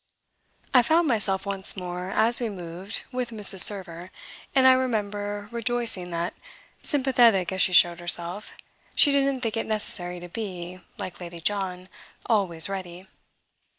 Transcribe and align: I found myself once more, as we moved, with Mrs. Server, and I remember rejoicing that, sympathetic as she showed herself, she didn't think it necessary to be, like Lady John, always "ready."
I 0.73 0.81
found 0.81 1.07
myself 1.07 1.45
once 1.45 1.77
more, 1.77 2.09
as 2.09 2.39
we 2.39 2.49
moved, 2.49 3.03
with 3.11 3.29
Mrs. 3.29 3.59
Server, 3.59 4.09
and 4.55 4.65
I 4.65 4.73
remember 4.73 5.47
rejoicing 5.51 6.09
that, 6.09 6.33
sympathetic 6.81 7.51
as 7.51 7.61
she 7.61 7.71
showed 7.71 7.99
herself, 7.99 8.53
she 8.95 9.11
didn't 9.11 9.41
think 9.41 9.57
it 9.57 9.67
necessary 9.67 10.19
to 10.19 10.27
be, 10.27 10.79
like 10.97 11.21
Lady 11.21 11.39
John, 11.39 11.87
always 12.27 12.67
"ready." 12.67 13.07